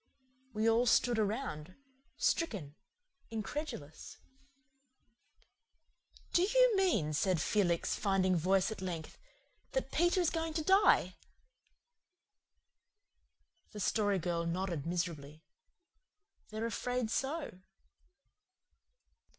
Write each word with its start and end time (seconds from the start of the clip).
We 0.51 0.67
all 0.67 0.87
stood 0.87 1.19
around, 1.19 1.75
stricken, 2.17 2.73
incredulous. 3.29 4.17
"Do 6.33 6.41
you 6.41 6.75
mean," 6.75 7.13
said 7.13 7.39
Felix, 7.39 7.93
finding 7.93 8.35
voice 8.35 8.71
at 8.71 8.81
length, 8.81 9.19
"that 9.73 9.91
Peter 9.91 10.19
is 10.19 10.31
going 10.31 10.55
to 10.55 10.63
die?" 10.63 11.17
The 13.73 13.79
Story 13.79 14.17
Girl 14.17 14.43
nodded 14.47 14.87
miserably. 14.87 15.43
"They're 16.49 16.65
afraid 16.65 17.11
so." 17.11 17.59